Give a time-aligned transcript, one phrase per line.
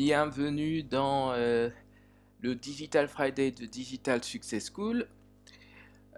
[0.00, 1.70] Bienvenue dans euh,
[2.40, 5.08] le Digital Friday de Digital Success School.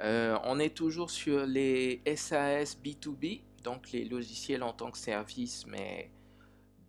[0.01, 5.65] Euh, on est toujours sur les SAS B2B, donc les logiciels en tant que service,
[5.67, 6.11] mais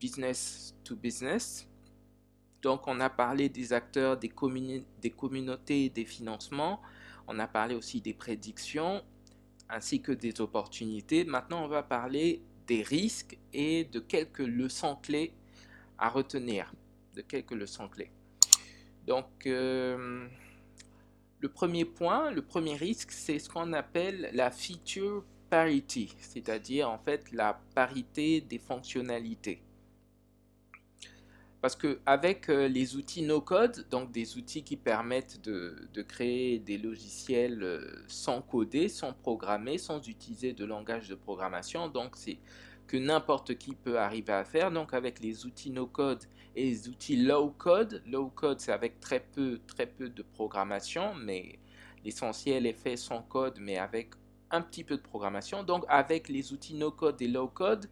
[0.02, 1.66] business to business.
[2.62, 4.34] Donc on a parlé des acteurs, des,
[5.02, 6.82] des communautés, des financements.
[7.26, 9.02] On a parlé aussi des prédictions
[9.70, 11.24] ainsi que des opportunités.
[11.24, 15.34] Maintenant, on va parler des risques et de quelques leçons clés
[16.02, 16.74] à retenir,
[17.16, 18.12] de quelques leçons clés.
[19.06, 20.28] Donc, euh,
[21.40, 26.98] le premier point, le premier risque, c'est ce qu'on appelle la feature parity, c'est-à-dire en
[26.98, 29.62] fait la parité des fonctionnalités.
[31.62, 37.62] Parce qu'avec euh, les outils no-code, donc des outils qui permettent de, créer des logiciels
[37.62, 42.40] euh, sans coder, sans programmer, sans utiliser de langage de programmation, donc c'est
[42.92, 44.70] que n'importe qui peut arriver à faire.
[44.70, 46.26] Donc avec les outils no-code
[46.58, 51.58] et les outils low-code, low-code c'est avec très peu, très peu de programmation, mais
[52.04, 54.10] l'essentiel est fait sans code, mais avec
[54.50, 55.64] un petit peu de programmation.
[55.64, 57.90] Donc avec les outils no-code et low-code,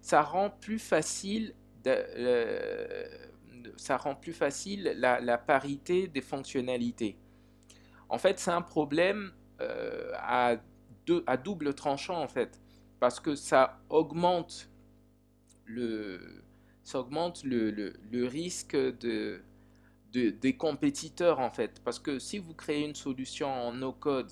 [0.00, 1.54] ça rend plus facile
[1.86, 3.06] euh,
[3.76, 7.16] ça rend plus facile la, parité des fonctionnalités.
[8.08, 10.56] En fait, c'est un problème euh,
[11.06, 12.61] deux, à double tranchant, en fait,
[13.02, 14.70] parce que ça augmente
[15.64, 16.44] le,
[16.84, 17.96] ça augmente le,
[18.28, 19.42] risque de,
[20.12, 21.82] des compétiteurs, en fait.
[21.84, 24.30] Parce que si vous créez une solution en no-code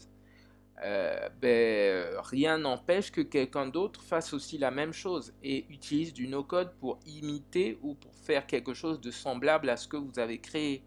[0.85, 6.29] euh, ben, rien n'empêche que quelqu'un d'autre fasse aussi la même chose et utilise du
[6.29, 10.39] no-code pour imiter ou pour faire quelque chose de semblable à ce que vous avez
[10.39, 10.85] créé.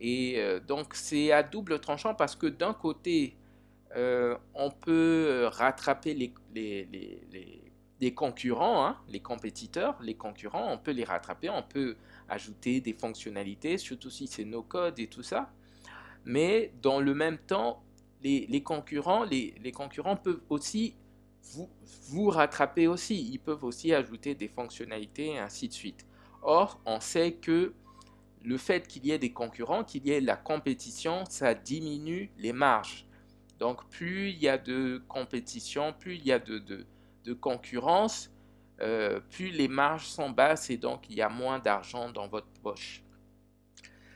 [0.00, 3.36] Et euh, donc c'est à double tranchant parce que d'un côté,
[3.96, 6.32] euh, on peut rattraper les,
[8.14, 11.96] concurrents, hein, les compétiteurs, les concurrents, on peut les rattraper, on peut
[12.28, 15.50] ajouter des fonctionnalités, surtout si c'est no-code et tout ça.
[16.24, 17.82] Mais dans le même temps,
[18.22, 20.94] les, concurrents, les, concurrents peuvent aussi
[21.42, 21.68] vous,
[22.08, 23.30] vous rattraper aussi.
[23.32, 26.06] Ils peuvent aussi ajouter des fonctionnalités et ainsi de suite.
[26.42, 27.72] Or, on sait que
[28.42, 32.52] le fait qu'il y ait des concurrents, qu'il y ait la compétition, ça diminue les
[32.52, 33.06] marges.
[33.60, 36.86] Donc, plus il y a de compétition, plus il y a de,
[37.34, 38.32] concurrence,
[38.80, 42.50] euh, plus les marges sont basses et donc il y a moins d'argent dans votre
[42.62, 43.04] poche.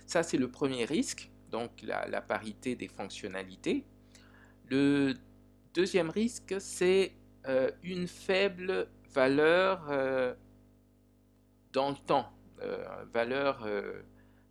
[0.06, 3.84] Ça, c'est le premier risque, donc la parité des fonctionnalités.
[4.70, 5.14] Le
[5.74, 7.12] deuxième risque, c'est
[7.46, 10.34] euh, une faible valeur euh,
[11.72, 12.32] dans le temps,
[13.12, 13.68] valeur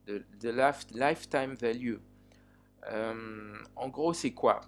[0.06, 0.24] de,
[0.94, 1.96] lifetime value.
[3.76, 4.62] En gros, c'est quoi?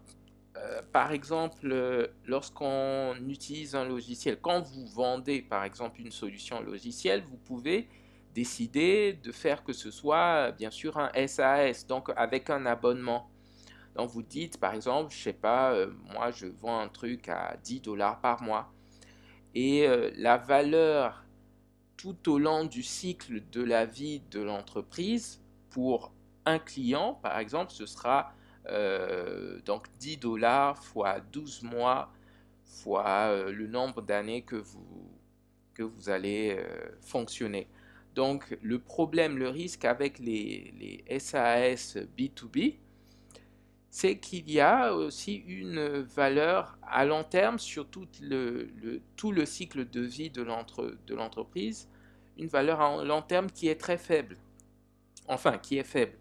[0.94, 7.38] Par exemple, lorsqu'on utilise un logiciel, quand vous vendez par exemple une solution logicielle, vous
[7.38, 7.90] pouvez
[8.36, 13.30] décider de faire que ce soit bien sûr un SAS, donc avec un abonnement.
[13.96, 17.56] Donc vous dites par exemple, je sais pas, euh, moi je vends un truc à
[17.64, 18.74] 10 dollars par mois
[19.54, 21.24] et euh, la valeur
[21.96, 26.12] tout au long du cycle de la vie de l'entreprise pour
[26.46, 28.34] un client par exemple, ce sera
[28.68, 32.12] euh, donc 10 dollars fois 12 mois
[32.64, 35.10] fois le nombre d'années que vous,
[35.74, 36.58] que vous allez
[37.02, 37.68] fonctionner.
[38.16, 42.76] Donc le problème, le risque avec les, les SAS B2B,
[43.96, 48.70] c'est qu'il y a aussi une valeur à long terme sur tout le,
[49.16, 50.44] tout le cycle de vie de
[51.14, 51.88] l'entreprise,
[52.38, 54.36] une valeur à long terme qui est très faible.
[55.30, 56.18] Enfin, qui est faible.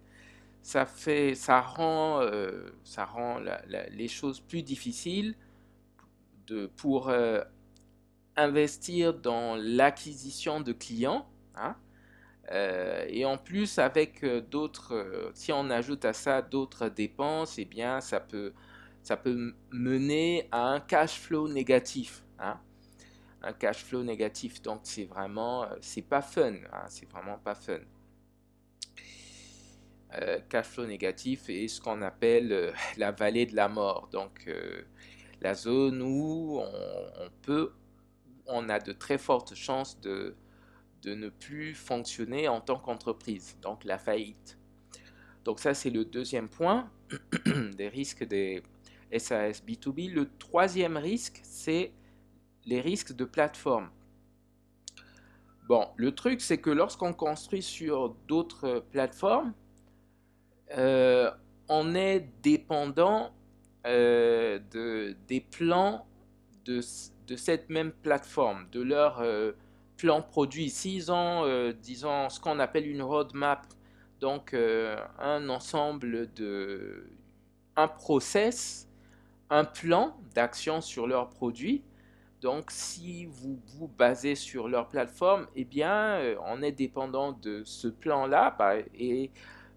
[0.64, 3.38] Ça, fait, ça rend, euh, ça rend
[3.90, 5.36] les choses plus difficiles
[6.46, 7.42] de, pour euh,
[8.34, 11.28] investir dans l'acquisition de clients.
[11.54, 11.76] Hein,
[12.50, 17.58] euh, et en plus, avec euh, d'autres, euh, si on ajoute à ça d'autres dépenses,
[17.58, 18.54] eh bien, ça peut,
[19.02, 22.24] ça peut mener à un cash flow négatif.
[22.38, 22.58] Hein.
[23.42, 26.54] Un cash flow négatif, donc c'est vraiment, c'est pas fun.
[26.72, 27.80] Hein, c'est vraiment pas fun.
[30.48, 34.08] Cash flow négatif est ce qu'on appelle la vallée de la mort.
[34.12, 34.48] Donc,
[35.40, 37.72] la zone où on, on peut,
[38.46, 40.36] on a de très fortes chances de
[41.04, 44.58] de ne plus fonctionner en tant qu'entreprise, donc la faillite.
[45.44, 46.90] Donc ça, c'est le deuxième point
[47.76, 48.62] des risques des
[49.16, 50.10] SAS B2B.
[50.10, 51.92] Le troisième risque, c'est
[52.64, 53.90] les risques de plateforme.
[55.68, 59.52] Bon, le truc, c'est que lorsqu'on construit sur d'autres plateformes,
[60.76, 61.30] euh,
[61.68, 63.30] on est dépendant
[63.86, 66.06] euh, de, des plans
[66.64, 69.52] de, cette même plateforme, de leur, euh,
[69.96, 70.70] plan produit.
[70.70, 73.66] S'ils ont, disons, ce qu'on appelle une roadmap,
[74.20, 77.06] donc un ensemble de,
[77.76, 78.88] un process,
[79.50, 81.84] un plan d'action sur leurs produits.
[82.40, 87.88] Donc, si vous vous basez sur leur plateforme, eh bien, on est dépendant de ce
[87.88, 89.30] plan-là bah, et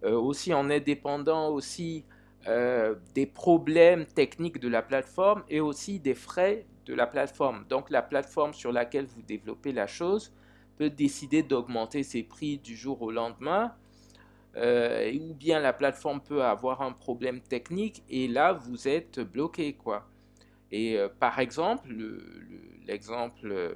[0.03, 2.05] aussi on est dépendant aussi
[2.47, 7.65] euh, des problèmes techniques de la plateforme et aussi des frais de la plateforme.
[7.67, 10.31] Donc la plateforme sur laquelle vous développez la chose
[10.77, 13.75] peut décider d'augmenter ses prix du jour au lendemain,
[14.55, 19.73] euh, ou bien la plateforme peut avoir un problème technique et là vous êtes bloqué
[19.73, 20.07] quoi.
[20.71, 21.89] Et euh, par exemple,
[22.85, 23.75] l'exemple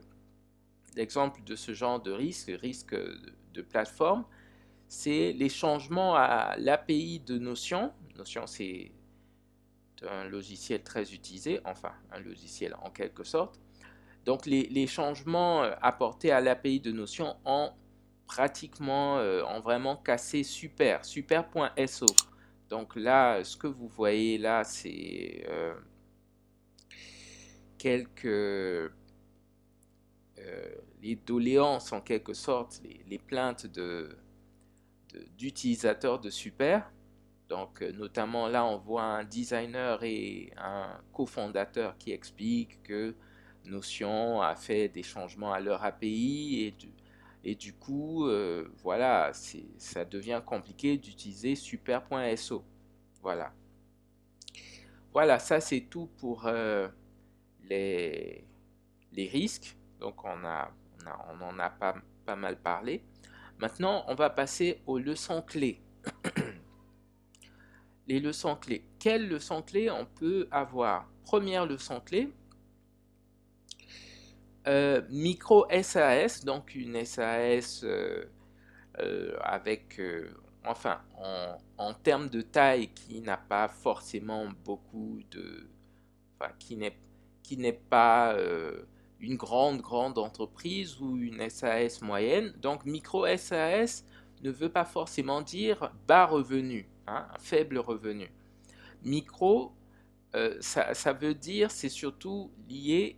[0.96, 4.24] l'exemple de ce genre de risque, risque de plateforme,
[4.92, 8.92] c'est les changements à l'API de Notion Notion, c'est
[10.06, 13.58] un logiciel très utilisé, enfin un logiciel en quelque sorte.
[14.26, 17.72] Donc les, changements euh, apportés à l'API de Notion ont
[18.26, 22.06] pratiquement, euh, ont vraiment cassé Super, super.so.
[22.68, 25.74] Donc là, ce que vous voyez là, c'est euh,
[27.78, 28.92] quelques
[31.02, 33.68] les doléances en quelque sorte, les, plaintes
[35.38, 36.92] d'utilisateurs de Super.
[37.52, 43.14] Donc, euh, notamment là, on voit un designer et un cofondateur qui expliquent que
[43.66, 46.74] Notion a fait des changements à leur API
[47.44, 49.32] et du, coup, euh, voilà,
[49.78, 52.64] ça devient compliqué d'utiliser super.so.
[53.22, 53.52] Voilà.
[55.12, 56.88] Voilà, ça c'est tout pour euh,
[57.64, 58.46] les,
[59.14, 59.76] risques.
[60.00, 60.72] Donc on, a,
[61.06, 63.04] on, en a pas mal parlé.
[63.62, 65.80] Maintenant, on va passer aux leçons clés.
[68.08, 68.84] les leçons clés.
[68.98, 71.08] Quelles leçons clés on peut avoir?
[71.24, 72.34] Première leçon clé,
[74.68, 78.26] euh, micro SAS, donc une SAS euh,
[79.00, 80.02] euh, avec,
[80.66, 81.00] enfin,
[81.78, 85.70] en, termes de taille qui n'a pas forcément beaucoup de,
[86.40, 86.98] enfin, qui n'est
[87.44, 88.36] qui n'est pas
[89.22, 92.54] une grande grande entreprise ou une SAS moyenne.
[92.62, 94.04] Donc micro SAS
[94.42, 96.90] ne veut pas forcément dire bas revenu.
[97.08, 98.32] Hein, faible revenu.
[99.04, 99.74] Micro,
[100.36, 103.18] euh, ça, veut dire, c'est surtout lié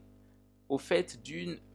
[0.70, 1.20] au fait,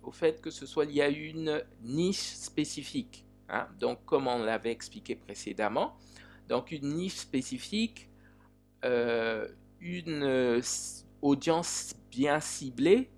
[0.02, 3.24] au fait que ce soit lié à une niche spécifique.
[3.48, 3.68] Hein.
[3.78, 5.96] Donc, comme on l'avait expliqué précédemment,
[6.48, 8.08] donc une niche spécifique,
[8.84, 9.48] euh,
[9.80, 10.60] une euh,
[11.22, 13.10] audience bien ciblée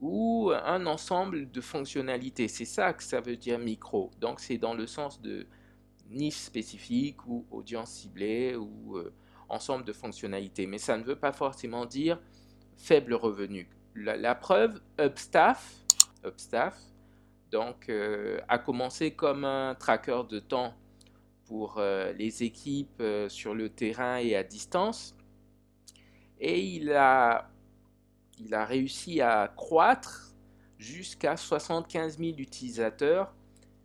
[0.00, 2.48] ou un ensemble de fonctionnalités.
[2.48, 4.10] C'est ça que ça veut dire micro.
[4.20, 5.46] Donc, c'est dans le sens de
[6.10, 9.12] niche spécifique ou audience ciblée ou euh,
[9.48, 10.66] ensemble de fonctionnalités.
[10.66, 12.20] Mais ça ne veut pas forcément dire
[12.76, 13.68] faible revenu.
[13.96, 15.74] La, preuve, Upstaff,
[16.24, 16.78] Upstaff
[17.50, 20.74] donc, euh, a commencé comme un tracker de temps
[21.46, 25.16] pour euh, les équipes sur le terrain et à distance.
[26.38, 27.50] Et il a,
[28.40, 30.34] il a réussi à croître
[30.78, 33.34] jusqu'à 75 000 utilisateurs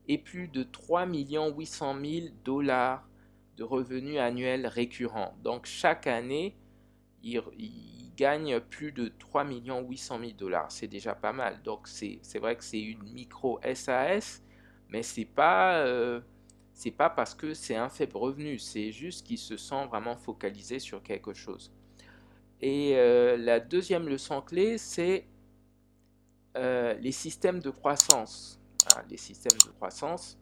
[0.07, 3.07] et plus de 3 800 000 dollars
[3.57, 5.35] de revenus annuels récurrents.
[5.43, 6.55] Donc chaque année,
[7.21, 7.41] il,
[8.15, 10.71] gagne plus de 3 800 000 dollars.
[10.71, 11.61] C'est déjà pas mal.
[11.63, 14.43] Donc c'est vrai que c'est une micro SAS,
[14.89, 16.21] mais c'est pas euh,
[16.95, 18.59] pas parce que c'est un faible revenu.
[18.59, 21.71] C'est juste qu'il se sent vraiment focalisé sur quelque chose.
[22.65, 25.27] Et euh, la deuxième leçon clé, c'est
[26.55, 28.57] euh, les systèmes de croissance
[29.09, 30.37] les systèmes de croissance.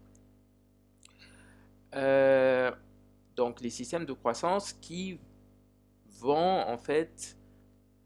[1.96, 2.72] Euh,
[3.36, 5.20] donc les systèmes de croissance qui
[6.20, 7.38] vont en fait,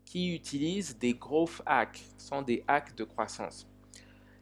[0.05, 3.67] qui utilisent des growth hacks, sont des hacks de croissance.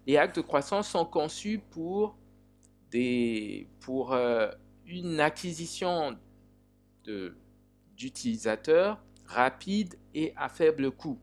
[0.05, 2.15] Les hacks de croissance sont conçus pour,
[2.91, 4.15] des, pour
[4.85, 6.15] une acquisition
[7.95, 11.19] d'utilisateurs rapide et à faible coût.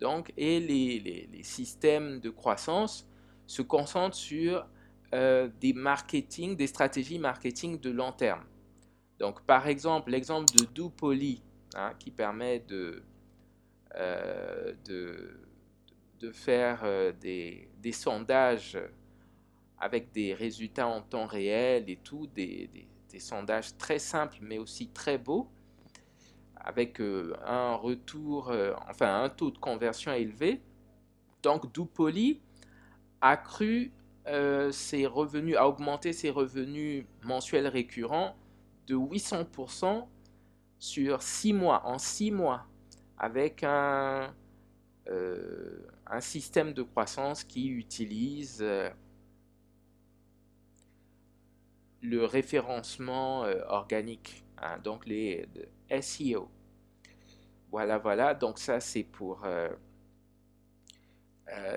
[0.00, 3.08] Donc, et les, les, systèmes de croissance
[3.46, 4.66] se concentre sur
[5.14, 8.44] euh, des marketing, des stratégies marketing de long terme.
[9.18, 11.42] Donc, par exemple, l'exemple de Dupoli,
[11.74, 13.02] hein, qui permet de,
[13.94, 15.40] euh, de,
[16.20, 18.78] de, faire euh, des, des, sondages
[19.78, 22.68] avec des résultats en temps réel et tout, des,
[23.10, 25.48] des sondages très simples mais aussi très beaux,
[26.66, 28.52] avec un retour,
[28.88, 30.60] enfin un taux de conversion élevé.
[31.42, 32.40] Donc, Dupoli
[33.20, 33.92] accru
[34.28, 38.36] euh, ses revenus, a augmenté ses revenus mensuels récurrents
[38.88, 40.06] de 800%
[40.78, 42.66] sur 6 mois, en 6 mois,
[43.18, 44.34] avec un,
[45.08, 48.90] euh, un système de croissance qui utilise euh,
[52.02, 55.46] le référencement euh, organique, hein, donc les
[56.00, 56.50] SEO.
[57.76, 59.68] Voilà, voilà, donc ça c'est pour euh,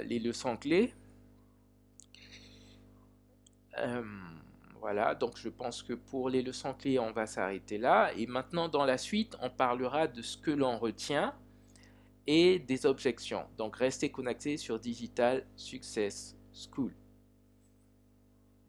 [0.05, 0.93] les leçons clés.
[4.79, 8.13] voilà, donc je pense que pour les leçons clés, on va s'arrêter là.
[8.15, 11.35] Et maintenant, dans la suite, on parlera de ce que l'on retient
[12.25, 13.45] et des objections.
[13.57, 16.93] Donc restez connectés sur Digital Success School.